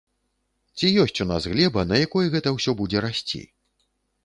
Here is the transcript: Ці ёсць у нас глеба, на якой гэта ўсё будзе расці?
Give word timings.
Ці 0.77 0.89
ёсць 1.03 1.21
у 1.25 1.27
нас 1.33 1.43
глеба, 1.53 1.85
на 1.91 2.01
якой 2.05 2.33
гэта 2.39 2.57
ўсё 2.57 2.77
будзе 2.83 3.07
расці? 3.09 3.45